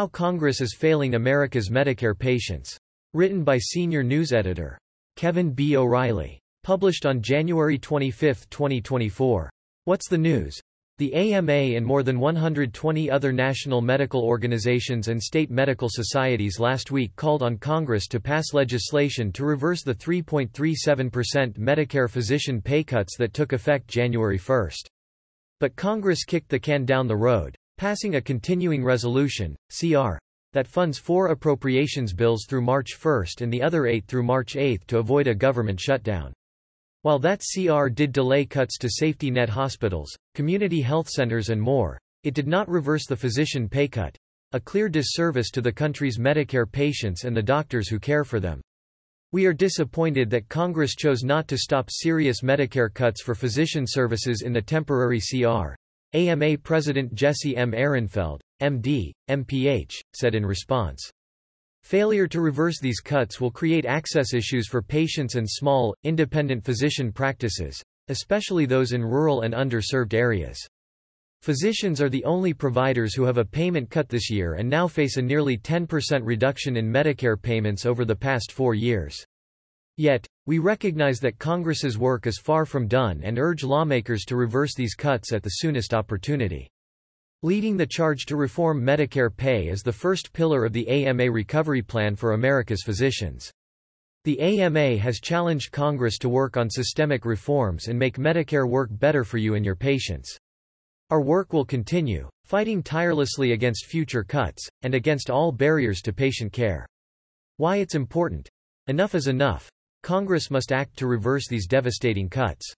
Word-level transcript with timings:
How 0.00 0.06
Congress 0.06 0.62
is 0.62 0.74
Failing 0.74 1.14
America's 1.14 1.68
Medicare 1.68 2.18
Patients. 2.18 2.74
Written 3.12 3.44
by 3.44 3.58
senior 3.58 4.02
news 4.02 4.32
editor. 4.32 4.78
Kevin 5.16 5.52
B. 5.52 5.76
O'Reilly. 5.76 6.40
Published 6.64 7.04
on 7.04 7.20
January 7.20 7.76
25, 7.76 8.48
2024. 8.48 9.50
What's 9.84 10.08
the 10.08 10.16
news? 10.16 10.58
The 10.96 11.12
AMA 11.12 11.76
and 11.76 11.84
more 11.84 12.02
than 12.02 12.18
120 12.18 13.10
other 13.10 13.30
national 13.30 13.82
medical 13.82 14.22
organizations 14.22 15.08
and 15.08 15.22
state 15.22 15.50
medical 15.50 15.90
societies 15.90 16.58
last 16.58 16.90
week 16.90 17.14
called 17.16 17.42
on 17.42 17.58
Congress 17.58 18.06
to 18.06 18.20
pass 18.20 18.54
legislation 18.54 19.30
to 19.32 19.44
reverse 19.44 19.82
the 19.82 19.94
3.37% 19.94 21.58
Medicare 21.58 22.08
physician 22.08 22.62
pay 22.62 22.82
cuts 22.82 23.18
that 23.18 23.34
took 23.34 23.52
effect 23.52 23.86
January 23.86 24.38
1. 24.38 24.70
But 25.58 25.76
Congress 25.76 26.24
kicked 26.24 26.48
the 26.48 26.58
can 26.58 26.86
down 26.86 27.06
the 27.06 27.18
road 27.18 27.54
passing 27.80 28.16
a 28.16 28.20
continuing 28.20 28.84
resolution, 28.84 29.56
CR, 29.70 30.18
that 30.52 30.68
funds 30.68 30.98
four 30.98 31.28
appropriations 31.28 32.12
bills 32.12 32.44
through 32.46 32.60
March 32.60 32.90
1 33.02 33.24
and 33.40 33.50
the 33.50 33.62
other 33.62 33.86
eight 33.86 34.06
through 34.06 34.22
March 34.22 34.54
8 34.54 34.86
to 34.86 34.98
avoid 34.98 35.26
a 35.26 35.34
government 35.34 35.80
shutdown. 35.80 36.30
While 37.00 37.18
that 37.20 37.40
CR 37.40 37.88
did 37.88 38.12
delay 38.12 38.44
cuts 38.44 38.76
to 38.76 38.90
safety 38.90 39.30
net 39.30 39.48
hospitals, 39.48 40.14
community 40.34 40.82
health 40.82 41.08
centers 41.08 41.48
and 41.48 41.58
more, 41.58 41.98
it 42.22 42.34
did 42.34 42.46
not 42.46 42.68
reverse 42.68 43.06
the 43.06 43.16
physician 43.16 43.66
pay 43.66 43.88
cut, 43.88 44.14
a 44.52 44.60
clear 44.60 44.90
disservice 44.90 45.50
to 45.52 45.62
the 45.62 45.72
country's 45.72 46.18
Medicare 46.18 46.70
patients 46.70 47.24
and 47.24 47.34
the 47.34 47.42
doctors 47.42 47.88
who 47.88 47.98
care 47.98 48.24
for 48.24 48.40
them. 48.40 48.60
We 49.32 49.46
are 49.46 49.54
disappointed 49.54 50.28
that 50.28 50.50
Congress 50.50 50.94
chose 50.94 51.22
not 51.22 51.48
to 51.48 51.56
stop 51.56 51.88
serious 51.90 52.42
Medicare 52.42 52.92
cuts 52.92 53.22
for 53.22 53.34
physician 53.34 53.86
services 53.86 54.42
in 54.42 54.52
the 54.52 54.60
temporary 54.60 55.18
CR, 55.18 55.76
AMA 56.12 56.58
President 56.58 57.14
Jesse 57.14 57.56
M. 57.56 57.72
Ehrenfeld, 57.72 58.40
MD, 58.60 59.12
MPH, 59.28 60.00
said 60.14 60.34
in 60.34 60.44
response. 60.44 61.10
Failure 61.82 62.26
to 62.26 62.40
reverse 62.40 62.80
these 62.80 63.00
cuts 63.00 63.40
will 63.40 63.50
create 63.50 63.86
access 63.86 64.34
issues 64.34 64.68
for 64.68 64.82
patients 64.82 65.36
and 65.36 65.48
small, 65.48 65.94
independent 66.04 66.64
physician 66.64 67.12
practices, 67.12 67.82
especially 68.08 68.66
those 68.66 68.92
in 68.92 69.02
rural 69.02 69.42
and 69.42 69.54
underserved 69.54 70.12
areas. 70.12 70.58
Physicians 71.42 72.02
are 72.02 72.10
the 72.10 72.24
only 72.24 72.52
providers 72.52 73.14
who 73.14 73.24
have 73.24 73.38
a 73.38 73.44
payment 73.44 73.88
cut 73.88 74.08
this 74.08 74.30
year 74.30 74.54
and 74.54 74.68
now 74.68 74.86
face 74.86 75.16
a 75.16 75.22
nearly 75.22 75.56
10% 75.56 76.20
reduction 76.22 76.76
in 76.76 76.92
Medicare 76.92 77.40
payments 77.40 77.86
over 77.86 78.04
the 78.04 78.14
past 78.14 78.52
four 78.52 78.74
years. 78.74 79.24
Yet, 79.96 80.26
we 80.50 80.58
recognize 80.58 81.20
that 81.20 81.38
Congress's 81.38 81.96
work 81.96 82.26
is 82.26 82.40
far 82.42 82.66
from 82.66 82.88
done 82.88 83.20
and 83.22 83.38
urge 83.38 83.62
lawmakers 83.62 84.24
to 84.24 84.34
reverse 84.34 84.74
these 84.74 84.96
cuts 84.96 85.32
at 85.32 85.44
the 85.44 85.58
soonest 85.60 85.94
opportunity. 85.94 86.68
Leading 87.44 87.76
the 87.76 87.86
charge 87.86 88.26
to 88.26 88.34
reform 88.34 88.84
Medicare 88.84 89.30
pay 89.30 89.68
is 89.68 89.84
the 89.84 89.92
first 89.92 90.32
pillar 90.32 90.64
of 90.64 90.72
the 90.72 90.88
AMA 90.88 91.30
Recovery 91.30 91.82
Plan 91.82 92.16
for 92.16 92.32
America's 92.32 92.82
physicians. 92.84 93.48
The 94.24 94.40
AMA 94.40 94.96
has 94.96 95.20
challenged 95.20 95.70
Congress 95.70 96.18
to 96.18 96.28
work 96.28 96.56
on 96.56 96.68
systemic 96.68 97.24
reforms 97.24 97.86
and 97.86 97.96
make 97.96 98.18
Medicare 98.18 98.68
work 98.68 98.88
better 98.90 99.22
for 99.22 99.38
you 99.38 99.54
and 99.54 99.64
your 99.64 99.76
patients. 99.76 100.36
Our 101.10 101.20
work 101.20 101.52
will 101.52 101.64
continue, 101.64 102.28
fighting 102.44 102.82
tirelessly 102.82 103.52
against 103.52 103.86
future 103.86 104.24
cuts, 104.24 104.68
and 104.82 104.96
against 104.96 105.30
all 105.30 105.52
barriers 105.52 106.02
to 106.02 106.12
patient 106.12 106.52
care. 106.52 106.88
Why 107.58 107.76
it's 107.76 107.94
important. 107.94 108.48
Enough 108.88 109.14
is 109.14 109.28
enough. 109.28 109.70
Congress 110.02 110.50
must 110.50 110.72
act 110.72 110.96
to 110.96 111.06
reverse 111.06 111.46
these 111.48 111.66
devastating 111.66 112.28
cuts. 112.28 112.74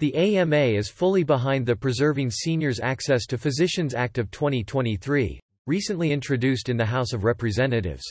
The 0.00 0.14
AMA 0.14 0.56
is 0.56 0.88
fully 0.88 1.22
behind 1.22 1.66
the 1.66 1.76
Preserving 1.76 2.30
Seniors 2.30 2.80
Access 2.80 3.26
to 3.26 3.38
Physicians 3.38 3.94
Act 3.94 4.18
of 4.18 4.30
2023, 4.30 5.40
recently 5.66 6.12
introduced 6.12 6.68
in 6.68 6.76
the 6.76 6.84
House 6.84 7.12
of 7.12 7.24
Representatives. 7.24 8.04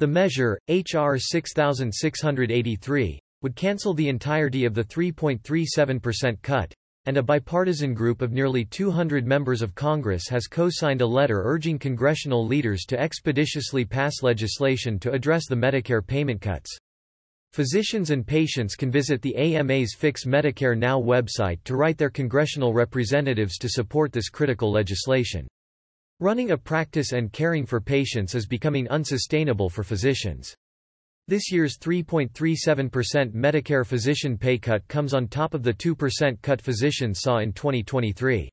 The 0.00 0.06
measure, 0.06 0.58
H.R. 0.68 1.18
6683, 1.18 3.20
would 3.42 3.56
cancel 3.56 3.94
the 3.94 4.08
entirety 4.08 4.64
of 4.64 4.74
the 4.74 4.84
3.37% 4.84 6.42
cut, 6.42 6.72
and 7.06 7.16
a 7.16 7.22
bipartisan 7.22 7.94
group 7.94 8.22
of 8.22 8.32
nearly 8.32 8.64
200 8.64 9.26
members 9.26 9.62
of 9.62 9.74
Congress 9.74 10.28
has 10.28 10.46
co-signed 10.46 11.00
a 11.00 11.06
letter 11.06 11.42
urging 11.44 11.78
congressional 11.78 12.46
leaders 12.46 12.84
to 12.86 13.00
expeditiously 13.00 13.84
pass 13.84 14.22
legislation 14.22 14.98
to 14.98 15.12
address 15.12 15.46
the 15.48 15.56
Medicare 15.56 16.06
payment 16.06 16.40
cuts. 16.40 16.76
Physicians 17.52 18.10
and 18.10 18.26
patients 18.26 18.76
can 18.76 18.90
visit 18.90 19.22
the 19.22 19.34
AMA's 19.36 19.94
Fix 19.94 20.24
Medicare 20.24 20.78
Now 20.78 21.00
website 21.00 21.62
to 21.64 21.76
write 21.76 21.98
their 21.98 22.10
congressional 22.10 22.72
representatives 22.74 23.58
to 23.58 23.68
support 23.68 24.12
this 24.12 24.28
critical 24.28 24.70
legislation. 24.70 25.48
Running 26.20 26.50
a 26.50 26.58
practice 26.58 27.12
and 27.12 27.32
caring 27.32 27.64
for 27.64 27.80
patients 27.80 28.34
is 28.34 28.46
becoming 28.46 28.88
unsustainable 28.88 29.70
for 29.70 29.82
physicians. 29.82 30.54
This 31.28 31.52
year's 31.52 31.78
3.37% 31.78 33.32
Medicare 33.34 33.86
physician 33.86 34.38
pay 34.38 34.58
cut 34.58 34.86
comes 34.88 35.14
on 35.14 35.28
top 35.28 35.54
of 35.54 35.62
the 35.62 35.74
2% 35.74 36.40
cut 36.42 36.60
physicians 36.60 37.20
saw 37.20 37.38
in 37.38 37.52
2023. 37.52 38.48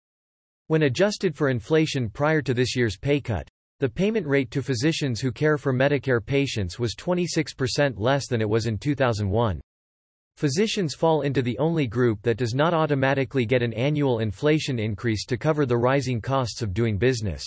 When 0.67 0.83
adjusted 0.83 1.35
for 1.35 1.49
inflation 1.49 2.09
prior 2.09 2.41
to 2.41 2.53
this 2.53 2.75
year's 2.75 2.97
pay 2.97 3.21
cut, 3.21 3.47
the 3.79 3.89
payment 3.89 4.25
rate 4.25 4.51
to 4.51 4.61
physicians 4.61 5.19
who 5.19 5.33
care 5.33 5.57
for 5.57 5.73
Medicare 5.73 6.25
patients 6.25 6.79
was 6.79 6.95
26% 6.95 7.95
less 7.97 8.27
than 8.27 8.39
it 8.39 8.49
was 8.49 8.67
in 8.67 8.77
2001. 8.77 9.59
Physicians 10.37 10.95
fall 10.95 11.21
into 11.21 11.41
the 11.41 11.57
only 11.59 11.85
group 11.85 12.21
that 12.21 12.37
does 12.37 12.53
not 12.53 12.73
automatically 12.73 13.45
get 13.45 13.61
an 13.61 13.73
annual 13.73 14.19
inflation 14.19 14.79
increase 14.79 15.25
to 15.25 15.37
cover 15.37 15.65
the 15.65 15.77
rising 15.77 16.21
costs 16.21 16.61
of 16.61 16.73
doing 16.73 16.97
business. 16.97 17.43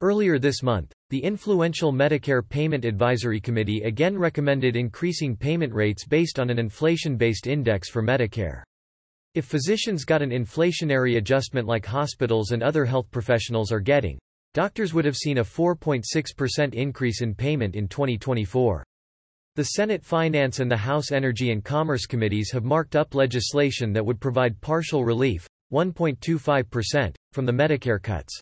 Earlier 0.00 0.38
this 0.38 0.62
month, 0.62 0.92
the 1.10 1.22
influential 1.22 1.92
Medicare 1.92 2.48
Payment 2.48 2.84
Advisory 2.84 3.40
Committee 3.40 3.82
again 3.82 4.16
recommended 4.16 4.76
increasing 4.76 5.36
payment 5.36 5.74
rates 5.74 6.06
based 6.06 6.38
on 6.38 6.48
an 6.48 6.58
inflation-based 6.58 7.46
index 7.46 7.90
for 7.90 8.02
Medicare. 8.02 8.62
If 9.34 9.46
physicians 9.46 10.04
got 10.04 10.22
an 10.22 10.30
inflationary 10.30 11.16
adjustment 11.16 11.66
like 11.66 11.84
hospitals 11.84 12.52
and 12.52 12.62
other 12.62 12.84
health 12.84 13.10
professionals 13.10 13.70
are 13.72 13.80
getting, 13.80 14.18
Doctors 14.52 14.92
would 14.92 15.04
have 15.04 15.16
seen 15.16 15.38
a 15.38 15.44
4.6% 15.44 16.74
increase 16.74 17.22
in 17.22 17.34
payment 17.34 17.76
in 17.76 17.86
2024. 17.86 18.84
The 19.54 19.64
Senate 19.64 20.04
Finance 20.04 20.58
and 20.58 20.70
the 20.70 20.76
House 20.76 21.12
Energy 21.12 21.52
and 21.52 21.64
Commerce 21.64 22.06
Committees 22.06 22.50
have 22.52 22.64
marked 22.64 22.96
up 22.96 23.14
legislation 23.14 23.92
that 23.92 24.04
would 24.04 24.20
provide 24.20 24.60
partial 24.60 25.04
relief, 25.04 25.46
1.25%, 25.72 27.14
from 27.32 27.46
the 27.46 27.52
Medicare 27.52 28.02
cuts. 28.02 28.40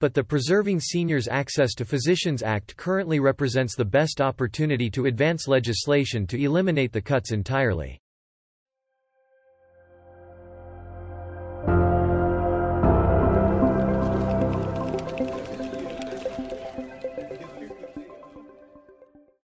But 0.00 0.14
the 0.14 0.24
Preserving 0.24 0.80
Seniors 0.80 1.28
Access 1.28 1.74
to 1.74 1.84
Physicians 1.84 2.42
Act 2.42 2.76
currently 2.76 3.20
represents 3.20 3.76
the 3.76 3.84
best 3.84 4.22
opportunity 4.22 4.88
to 4.90 5.06
advance 5.06 5.48
legislation 5.48 6.26
to 6.28 6.42
eliminate 6.42 6.92
the 6.92 7.00
cuts 7.00 7.32
entirely. 7.32 7.98